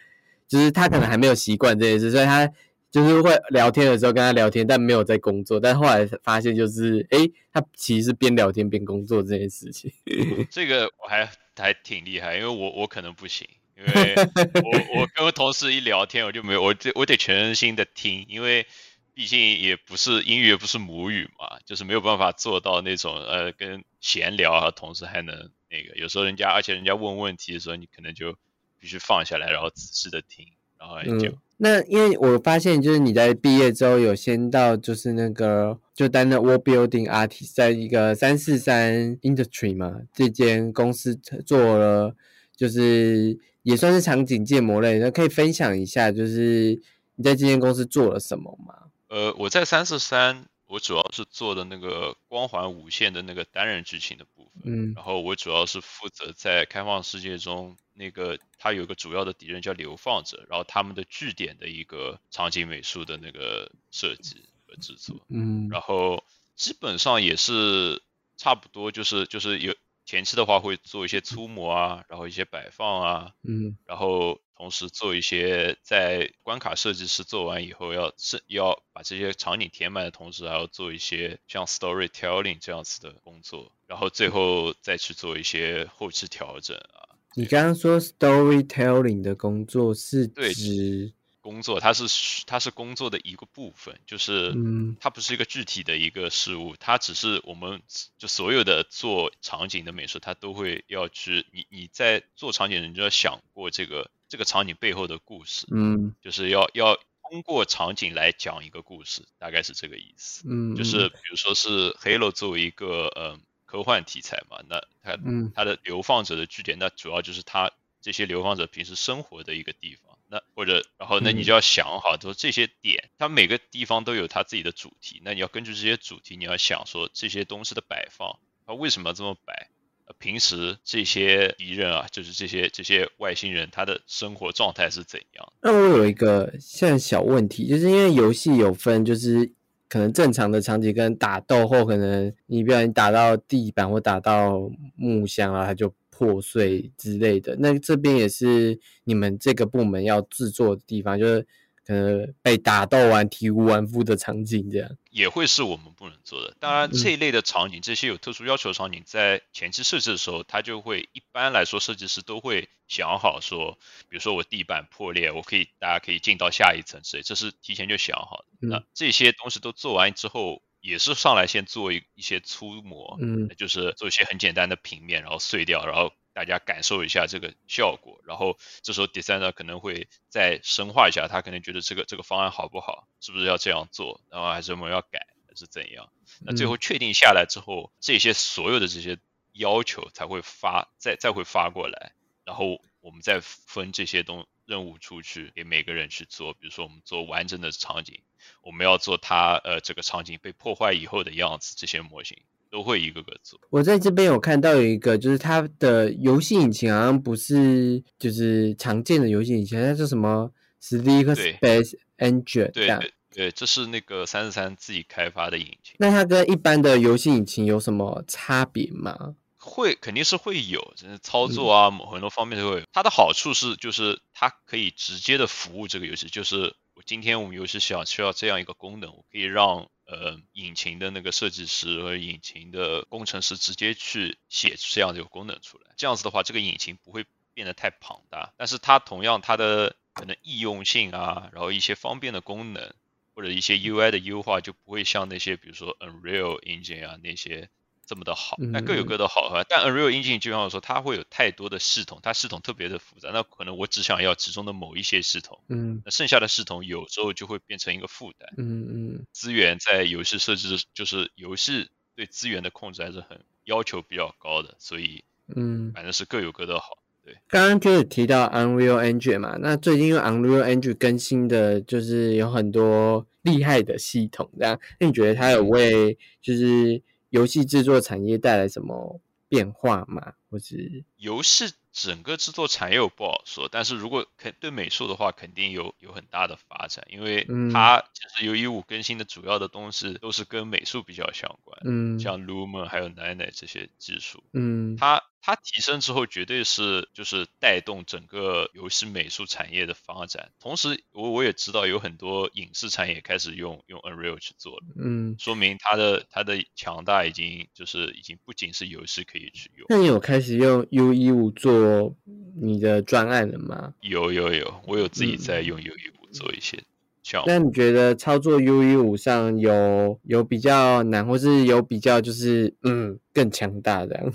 [0.49, 2.45] 就是他可能还没有习惯这件事，所以他
[2.91, 5.61] 就是会聊天的时候跟他聊天，但没有在工作。
[5.61, 7.19] 但后来发现就是，哎，
[7.53, 9.93] 他其实是边聊天边工作这件事情。
[10.51, 14.15] 这个我还还挺厉害，因为我我可能不行，因为
[14.63, 18.67] 我我跟同事一聊天，我就没有我得我得全身心的听，因为
[19.15, 25.35] 毕竟也不是英语也不是母语嘛，就是没有办法做到那种呃跟闲聊啊，同时还能
[25.71, 28.35] 那个有时候人家而且人家问问题的时候，你可能就
[28.79, 30.47] 必须放下来，然后仔细的听，
[30.79, 42.17] 然后就、嗯，那因为我发现就是你在毕业之后有先到就是那个就担任 World Building Artist，在一个三四三 Industry 嘛这间公司做了，
[42.57, 46.81] 就是也算是场景建模类，那可以分享一下就是
[47.17, 48.91] 你在这间公司做了什么吗？
[49.09, 66.25] 呃，我在三四三，我主要是做的那个光环无限的那个单人剧情的部分，嗯然后我主要是负责在开放世界中那个它有个主要的敌人叫流放者，然后他们的据点的一个场景美术的那个设计和制作，嗯然后
[66.57, 68.01] 基本上也是
[68.39, 87.09] 差不多，就是就是有前期的话会做一些粗模啊，然后一些摆放啊，嗯然后同时做一些在关卡设计师做完以后要是要把这些场景填满的同时，还要做一些像 storytelling 这样子的工作，然后最后再去做一些后期调整啊。
[87.35, 91.13] 你刚刚说 storytelling 的工作是对指
[91.43, 92.05] 工作它是
[92.47, 97.83] 它是工作的一个部分，就是嗯它不是一个具体的一个事物，它只是我们
[98.17, 106.97] 就所有的做场景的美术，它都会要去你你在做场景，你就要想过这个这个场景背后的故事，嗯就是要要
[107.29, 110.45] 通过场景来讲一个故事，大概是这个意思。
[110.49, 120.12] 嗯，就是比如说是 Halo 作为一个呃科幻题材嘛，那它嗯它的流放者的据点，那主要就是它这些流放者平时生活的一个地方。
[120.33, 129.69] 那或者然后那你嗯就要想好，说这些点，它每个地方都有它自己的主题，那你要根据这些主题，你要想说这些东西的摆放，它为什么要这么摆？
[130.07, 135.53] 呃平时这些敌人啊，就是这些这些外星人，他的生活状态是怎样？
[135.61, 139.53] 那我有一个像小问题，就是因为游戏有分，就是
[139.89, 144.59] 可能正常的场景跟打斗后，可能你不小心打到地板或打到
[144.97, 147.57] 木箱啊，它就破破碎之类的。
[147.59, 151.47] 那这边也是你们这个部门要制作的地方，就是
[151.85, 154.89] 可能被打斗完、体无完肤的场景这样。
[155.11, 156.57] 也会是我们不能做的。
[156.61, 163.77] 当然，这一类的场景，这些有特殊要求的场景，在前期设置的时候，它就会一般来说，设计师都会想好说，
[164.09, 168.69] 比如说我地板破裂，我可以大家可以进到下一层之类，这是提前就想好的。
[168.69, 178.21] 那这些东西都做完之后，也是上来先做一一些粗模，嗯，就是做一些很简单的平面，然后碎掉，然后大家感受一下这个效果。
[178.27, 186.11] 然后这时候 designer 可能会再深化一下，他可能觉得这个这个方案好不好，是不是要这样做，然后还是我们要改，还是怎样？
[186.41, 189.19] 那最后确定下来之后，这些所有的这些
[189.53, 192.13] 要求才会发，再再会发过来，
[192.45, 196.53] 然后我们再分这些东任务出去给每个人去做。
[196.53, 198.21] 比如说我们做完整的场景。
[198.61, 202.37] 我们要做它，呃，这个场景被破坏以后的样子，这些模型
[202.73, 203.61] 都会一个个做。
[203.71, 212.73] 我在这边有看到有一个，就是它的游戏引擎好像不是就是常见的游戏引擎，它是什么 Sleek Space Engine？
[212.73, 215.95] 对对对，这是那个三十三自己开发的引擎。
[215.99, 219.37] 那它跟一般的游戏引擎有什么差别吗？
[219.63, 222.87] 会肯定是会有，就是操作啊，很多方面都会有。
[222.93, 227.03] 它的好处是，就是它可以直接的服务这个游戏，就是我。
[227.07, 235.93] 今天我们游戏想需要这样一个功能，我可以让呃引擎的那个设计师和引擎的工程师直接去写这样的一个功能出来。
[235.97, 242.93] 这样子的话，这个引擎不会变得太庞大，但是它同样它的可能易用性啊，然后一些方便的功能
[243.35, 247.71] 或者一些 UI 的优化就不会像那些比如说 Unreal Engine 啊那些。
[248.05, 249.65] 这么的好，那各有各的好坏。
[249.69, 253.31] 但 Unreal Engine 就像我说，它会有太多的系统，它系统特别的复杂。
[253.33, 259.27] 那可能我只想要其中的某一些系统，嗯，那剩下的系统有时候就会变成一个负担，嗯嗯。
[259.33, 266.99] 资源在游戏设置，就是游戏对资源的控制还是很要求比较高的，所以，嗯，反正是各有各的好。
[267.25, 277.01] 对，刚刚就是提到 Unreal Engine 嘛，那最近因为 Unreal Engine 更新的就是有很多厉害的系统，这样，那你觉得它有为就是？
[277.33, 279.19] 游戏制作产业带来什么
[279.49, 280.35] 变化吗？
[280.51, 295.23] 或是游戏整个制作产业我不好说，但是如果肯对美术的话，肯定有有很大的发展，因为它其实由一五更新的主要的东西都是跟美术比较相关，嗯，像 Lumen 还有 Nine 这些技术，嗯，它。
[295.45, 300.53] 它提升之后，绝对是就是带动整个游戏美术产业的发展。
[300.61, 309.87] 同时，我我也知道有很多影视产业开始用用 Unreal 去做了，嗯，说明它的它的强大已经就是已经不仅是游戏可以去用。
[309.89, 312.15] 那你有开始用 U 一五做
[312.61, 313.95] 你的专案了吗？
[314.01, 316.79] 有有有，我有自己在用 U 一五做一些
[317.25, 317.47] 项目。
[317.49, 324.33] 那你觉得操作 U 一五上有有比较难，或是有比较就是嗯更强大这样？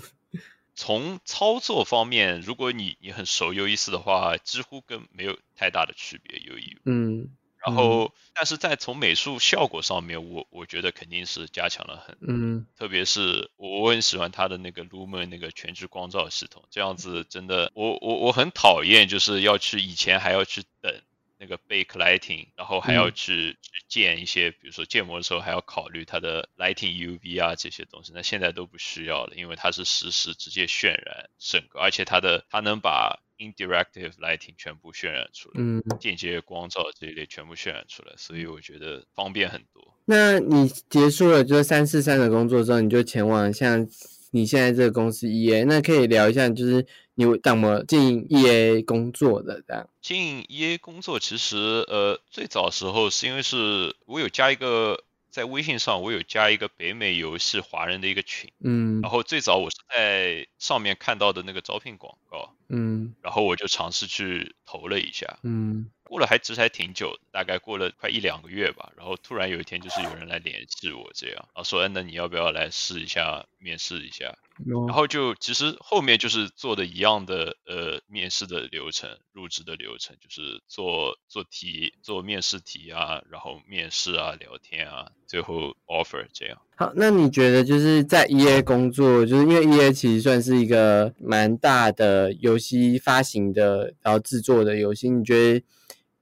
[0.78, 6.38] 从操作方面，如果你你很熟 U 一四的话，几乎跟没有太大的区别。
[6.38, 7.36] U 一，嗯，
[7.66, 20.94] 然后，但是在从美术效果上面，我我觉得肯定是加强了很，嗯，特别是我我很喜欢它的那个 Lumen 那个全局光照系统，这样子真的，我我我很讨厌就是要去以前还要去等。
[21.38, 39.94] 那个 bake lighting，然后还要去去建一些，比如说建模的时候还要考虑它的 lighting UV 啊这些东西，那现在都不需要了，因为它是实时直接渲染整个，而且它的它能把 indirective lighting 全部渲染出来，嗯，间接光照这一类全部渲染出来，所以我觉得方便很多。
[40.06, 43.86] 那你结束了就是三四三的工作之后，你就前往像
[44.30, 46.86] 你现在这个公司 EA，那可以聊一下就是。
[47.20, 49.60] 你怎么进 EA 工作的？
[49.66, 51.56] 这样进 EA 工作，其实
[51.88, 65.90] 呃，最早时候是因为是我有加一个在微信上，我有加一个北美游戏华人的一个群，嗯，然后最早我是在上面看到的那个招聘广告，嗯，然后我就尝试去投了一下，嗯。
[66.08, 68.90] 过了还其实还挺久的，大概过了快一两个月吧。
[68.96, 86.58] 然后突然有一天，就是有人来联系我，这样，然后说：“那你要不要来试一下，面试一下？”然后就其实后面就是做的一样的，呃，面试的流程、入职的流程，就是做做题、做面试题啊，然后面试啊、聊天啊，最后 offer 这样。
[86.74, 95.64] 好，那你觉得就是在 EA 工作，就是因为 EA 其实算是一个蛮大的游戏发行的，然后制作的游戏，你觉得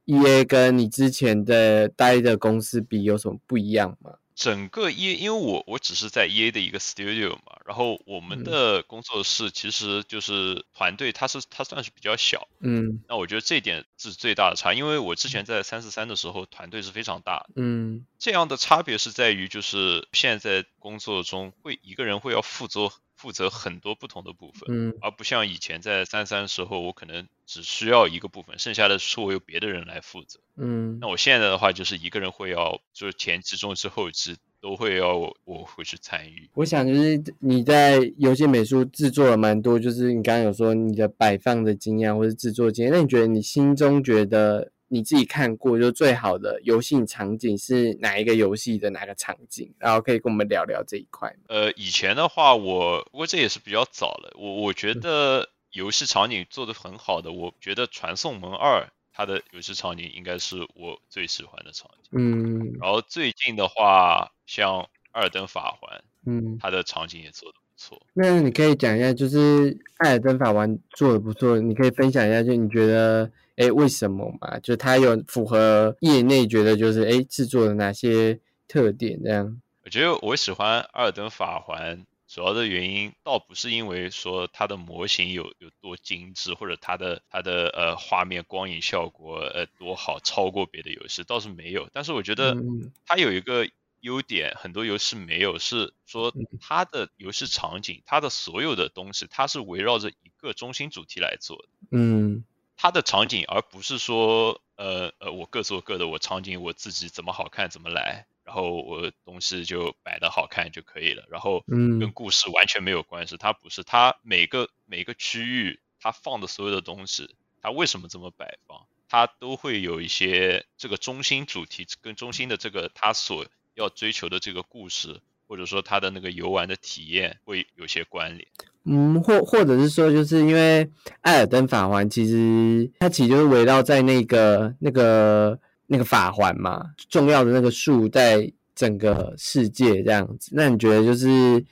[0.07, 4.14] ？E A 跟你之前的待的公司比有什么不一样吗？
[4.34, 30.38] 整个 E A，因为我我只是在 E A 的一个 studio 嘛，然后我们的工作室其实就是团队，它是它算是比较小，嗯，那我觉得这一点是最大的差，因为我之前在三四三的时候，团队是非常大，嗯，这样的差别是在于就是现在工作中会一个人会要负责负责很多不同的部分，嗯而不像以前在三三的时候，我可能只需要一个部分，剩下的是我由别的人来负责。
[30.56, 36.48] 嗯那我现在的话，就是一个人会要，就是前期、中期、后期都会要我我会去参与。
[36.54, 49.72] 我想就是你在游戏美术制作了蛮多，就是你刚刚有说你的摆放的经验或者制作经验，那你觉得你心中觉得你自己看过就最好的游戏场景是哪一个游戏的哪个场景？
[49.78, 51.45] 然后可以跟我们聊聊这一块吗。
[51.49, 54.32] 呃，以前的话我，不过这也是比较早了。
[54.39, 58.82] 我我觉嗯得游戏场景做的很好的，我觉得《传送门二》
[59.12, 62.11] 它的游戏场景应该是我最喜欢的场景。
[62.12, 64.80] 嗯然后最近的话，像
[65.12, 68.01] 《艾尔登法环》，嗯，它的场景也做的不错。
[68.14, 74.59] 那你可以讲一下，就是《艾尔登法环》做的不错，你可以分享一下，就你觉得，哎，为什么嘛？
[74.61, 78.38] 就它有符合业内觉得就是，哎，制作的哪些
[78.68, 79.61] 特点这样？
[79.84, 91.88] 我觉得我喜欢《艾尔登法环》主要的原因，倒不是因为说它的模型有有多精致，或者它的它的呃画面光影效果呃多好，超过别的游戏，倒是没有。
[91.92, 93.68] 但是我觉得嗯它有一个
[94.00, 101.68] 优点，很多游戏没有，是说嗯它的游戏场景，它的所有的东西，它是围绕着一个中心主题来做的。
[101.92, 102.44] 嗯
[102.77, 113.37] 它的场景，而不是说，呃呃，我各做各的，我场景我自己怎么好看怎么来，然后我东西就摆的好看就可以了，然后跟嗯故事完全没有关系。
[113.39, 128.47] 它不是，它每个每个区域它放的所有的东西，它为什么这么摆放，它都会有一些这个中心主题跟中心的这个它所要追求的这个故事，或者说它的那个游玩的体验会有些关联。
[128.84, 130.84] 嗯，或或者是说，就是因为
[131.22, 140.51] 《艾尔登法环》其实它其实就是围绕在那个那个那个法环嘛，重要的那个树在整个世界这样子。
[140.55, 141.64] 那你觉得就是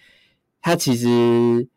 [0.61, 1.69] 它其实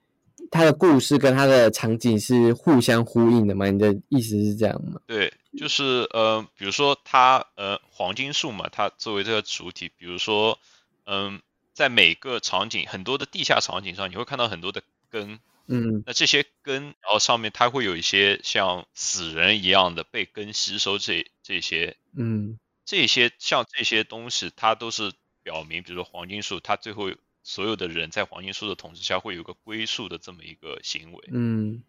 [0.50, 3.70] 它的故事跟它的场景是互相呼应的吗？
[3.70, 5.00] 你的意思是这样吗？
[5.06, 10.58] 对，就是呃，比如说它呃黄金树嘛，它作为这个主体，比如说
[11.06, 11.39] 嗯，
[11.78, 16.02] 在每个场景很多的地下场景上，你会看到很多的根，嗯。
[16.08, 21.96] 那这些根，然后上面它会有一些像死人一样的被根吸收这这些。
[22.16, 22.58] 嗯。
[22.84, 25.14] 这些像这些东西，它都是
[25.44, 27.12] 表明，比如说黄金树，它最后
[27.44, 31.30] 所有的人在黄金树的统治下会有个归宿的这么一个行为。
[31.32, 31.84] 嗯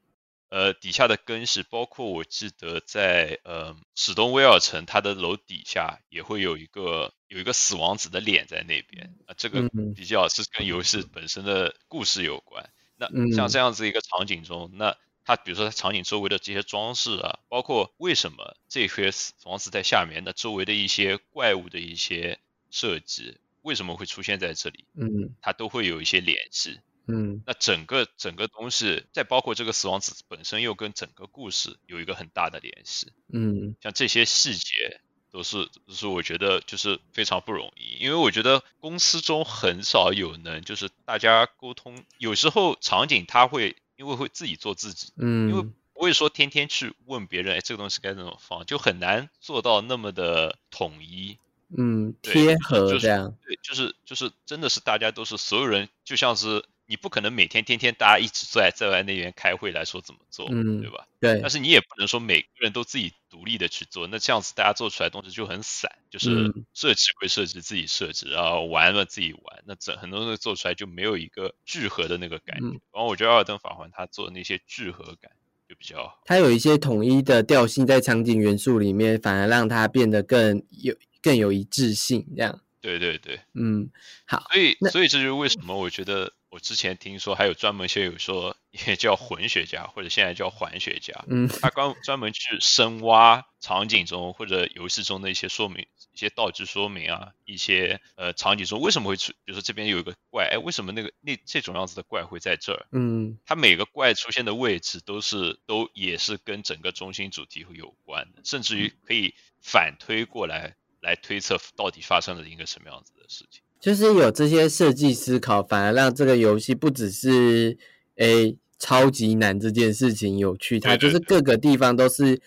[0.51, 12.71] 呃，底下的根是包括我记得在呃史东威尔城，它的楼底下也会有一个有一个死亡子的脸在那边啊、这个嗯比较是跟游戏本身的故事有关。
[12.97, 22.39] 那嗯像这样子一个场景中，那它比如说它场景周围的这些装饰啊，包括为什么这些死亡子在下面，那周围的一些怪物的一些
[22.71, 26.81] 设计，为什么会出现在这里，嗯它都会有一些联系。
[27.09, 33.13] 嗯那整个整个东西，再包括这个死亡子本身，又跟整个故事有一个很大的联系。
[33.33, 35.01] 嗯像这些细节，
[35.31, 51.39] 都是都是我觉得就是非常不容易，因为我觉得公司中很少有能就是大家沟通，有时候场景他会因为会自己做自己，嗯因为嗯不会说天天去问别人，哎，这个东西该怎么放，就很难做到那么的统一。
[51.77, 53.37] 嗯，贴合这样。
[53.45, 61.07] 对，就是就是真的是大家都是所有人，就像是你不可能每天天天大家一直坐在在外那边开会来说怎么做，嗯对吧？
[61.21, 72.65] 对但，是你也不能说每个人都自己独立的去做，那这样子大家做出来的东西就很散，就是嗯设计归设计自己设计，然后玩了自己玩，那整很多东西做出来就没有一个聚合的那个感觉。
[72.65, 75.31] 嗯然后我觉得《奥尔登法环》它做的那些聚合感
[75.69, 76.23] 就比较好。
[76.25, 82.27] 它有一些统一的调性在场景元素里面，反而让它变得更有更有一致性。
[82.35, 83.91] 这样，对对对，嗯，
[84.27, 102.87] 好，所以所以这就是为什么我觉得我之前听说还有专门些有说也叫混学家，或者现在叫环学家，嗯他专专门去深挖场景中或者游戏中的一些说明、一些道具说明啊，一些呃场景中为什么会出，比如说这边有一个怪，哎，为什么那个那这种样子的怪会在这儿？
[102.93, 113.63] 嗯它每个怪出现的位置都是都也是跟整个中心主题有关的，甚至于可以反推过来来推测到底发生了一个什么样子的事情。
[113.81, 117.77] 就是有这些设计思考，反而让这个游戏不只是
[118.17, 122.41] 诶超级难这件事情有趣，它就是各个地方都是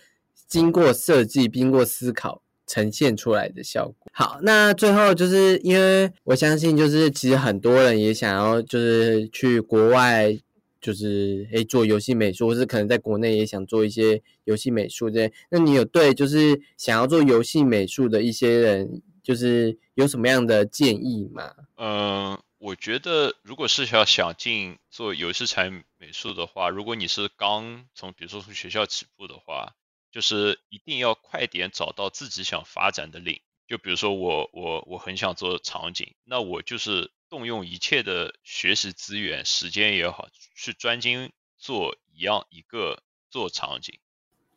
[0.46, 4.10] 经过设计、经过思考呈现出来的效果。
[4.12, 10.38] 好，那最后就是因为我相信，就是其实很多人也想要就是去国外。
[10.84, 15.32] 就是诶做游戏美术，或是可能在国内也想做一些游戏美术这些。
[15.48, 21.54] 那你有对就是想要做游戏美术的一些人，就是有什么样的建议吗？
[21.76, 29.74] 嗯，我觉得如果是要想进做游戏产美术的话，如果你是刚从比如说从学校起步的话，
[30.10, 33.40] 就是一定要快点找到自己想发展的领。
[33.68, 43.98] 就比如说我我我很想做场景，那我就是动用一切的学习资源、时间也好，去专精做一样一个做场景。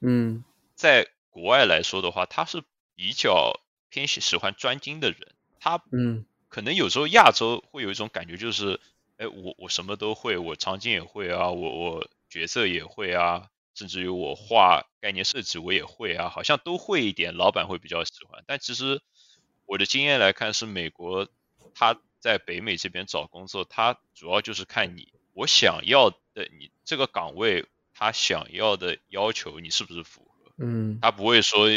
[0.02, 0.44] 嗯，
[0.74, 2.64] 在国外来说的话，它是
[2.96, 3.62] 比较
[3.96, 6.26] 偏喜喜欢专精的人，他嗯。
[6.50, 8.80] 可能有时候亚洲会有一种感觉，就是，
[9.18, 18.44] 哎，我我什么都会，我场景也会啊，我我角色也会啊，甚至于我画概念设计我也会啊，好像都会一点，老板会比较喜欢。
[18.48, 19.02] 但其实
[19.66, 21.28] 我的经验来看，是美国
[21.74, 31.00] 他在北美这边找工作，他主要就是看你我想要的你这个岗位他想要的要求你是不是符合，嗯。
[31.02, 31.68] 他不会说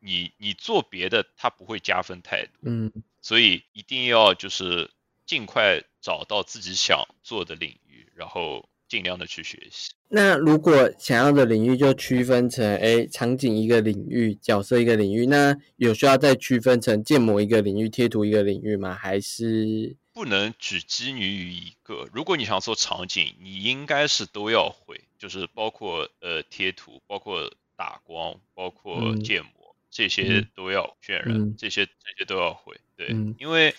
[0.00, 2.52] 你你做别的他不会加分太多。
[2.64, 4.90] 嗯所以一定要就是
[5.26, 9.90] 尽快找到自己想做的领域，然后尽量的去学习。
[10.08, 18.94] 那如果想要的领域就区分成，哎，场景一个领域，角色一个领域，那有需要再区分成建模一个领域，贴图一个领域吗？
[18.94, 22.08] 还是不能只基于于一个。
[22.14, 29.50] 如果你想做场景，你应该是都要会，就是包括呃贴图，包括打光，包括嗯建模，
[29.98, 32.76] 这些嗯都要渲染，嗯这些这些都要会。
[32.96, 33.74] 对，嗯因为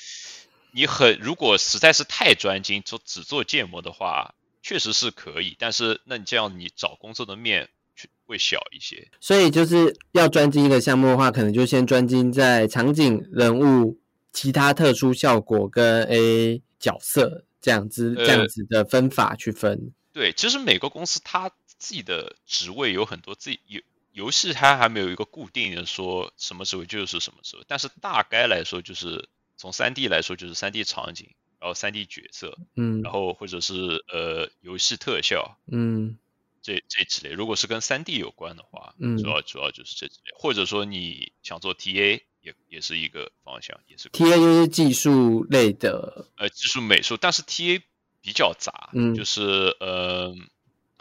[0.73, 9.07] 你很如果实在是太专精，做只做建模的话，确实是可以，但是那你这样你找工作的面去会小一些。
[9.21, 13.97] 所以就是要专精一个项目的话，可能就先专精在场景、人物、
[14.33, 19.93] 其他特殊效果跟 A 角色这样子呃这样子的分法去分。
[20.11, 23.79] 对，其实每个公司它自己的职位有很多，自己游
[24.19, 33.01] 游戏它还没有一个固定的说什么时候就是什么时候，但是大概来说就是从三 D 来说就是三 D 场景，然后三 D 角色，嗯。
[33.01, 35.57] 然后或者是呃游戏特效。
[35.71, 36.17] 嗯。
[36.61, 39.17] 这这几类，如果是跟三 D 有关的话，嗯。
[39.17, 47.81] 主要主要就是这几类，或者说你想做 TA 也也是一个方向，也是，TA 就是技术类的，呃技术美术，但是 TA
[48.21, 49.15] 比较杂，嗯。
[49.15, 49.41] 就是
[49.79, 50.35] 呃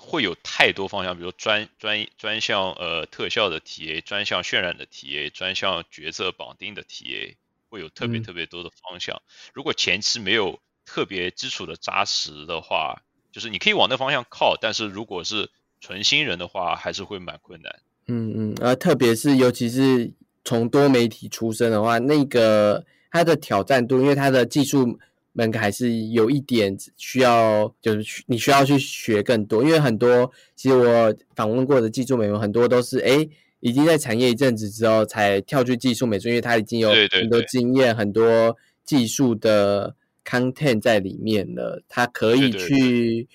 [0.09, 7.35] 会有太多方向，比如专专专项呃特效的 TA，专项渲染的 TA，专项角色绑定的 TA，
[7.69, 9.21] 会有特别嗯特别多的方向。
[9.53, 15.51] 如果前期没有特别基础的扎实的话，就是你可以往那方向靠，但是如果是
[15.81, 17.79] 纯新人的话，还是会蛮困难。
[18.07, 20.11] 嗯嗯，呃，特别是尤其是
[20.43, 24.99] 从多媒体出身的话，那个它的挑战度，因为它的技术
[25.39, 29.63] 门槛还是有一点需要，就是你需要去学更多。
[29.63, 33.31] 因为很多其实我访问过的技术美容，很多都是诶
[33.61, 43.29] 已经在产业一阵子之后才跳去技术美术，因为他已经有很多经验、很多技术的 content 在里面了，他可以对对去。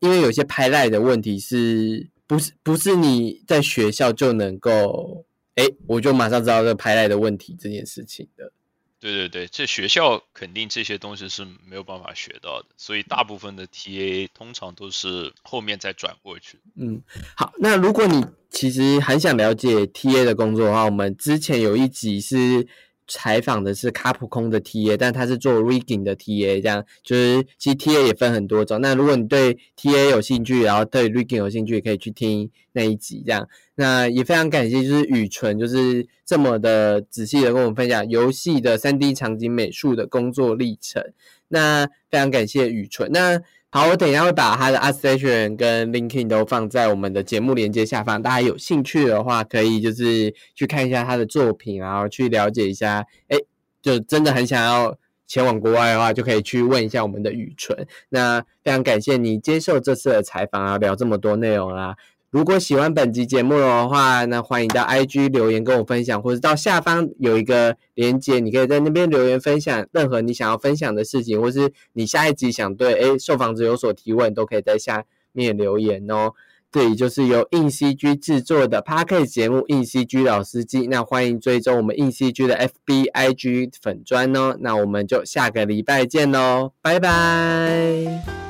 [0.00, 5.24] 因为有些拍赖的问题是不是不是你在学校就能够，
[5.54, 8.50] 哎，我就马上知道这个拍赖的问题这件事情的。
[8.98, 16.58] 对对对，这学校肯定这些东西是没有办法学到的，所以大部分的 TA 通常都是后面再转过去。
[16.76, 17.02] 嗯，
[17.36, 22.66] 好，那如果你其实很想了解 TA 的工作的话，我们之前有一集是
[23.08, 28.80] 采访的是卡普空的 TA，但他是做 rigging 的 TA，这样就是其实 TA 也分很多种。
[28.80, 33.22] 那如果你对 TA 有兴趣，然后对 rigging 有兴趣，也可以去听那一集。
[33.24, 41.02] 这样，那也非常感谢就是雨纯，就是这么的仔细的跟我们分享游戏的三 D 场景美术的工作历程。
[41.48, 43.10] 那非常感谢雨纯。
[43.12, 43.40] 那
[43.76, 53.04] 好，我等一下会把他的 ArtStation 跟 Linkin 都放在我们的节目连接下方，大家有兴趣的话，可以就是去看一下他的作品，然后去了解一下。
[53.28, 53.36] 哎，
[53.82, 54.96] 就真的很想要
[55.26, 57.86] 前往国外的话，就可以去问一下我们的雨纯。
[58.08, 61.94] 那非常感谢你接受这次的采访啊，聊这么多内容啦。
[62.30, 76.32] 如果喜欢本集节目的话，那欢迎到 IG 留言跟我分享，或者到下方有一个连接，你可以在那边留言分享任何你想要分享的事情，或是你下一集想对诶受访者有所提问，都可以在下面留言哦。
[76.70, 82.54] 这里就是由硬 CG 制作的 p a r k e t 节目《硬 CG 老司机》，那欢迎追踪我们硬 CG 的
[82.86, 84.56] FB、IG 粉砖哦。
[84.60, 88.45] 那我们就下个礼拜见喽，拜拜。